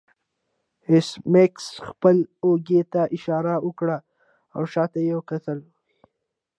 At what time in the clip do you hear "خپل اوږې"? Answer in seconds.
1.87-2.81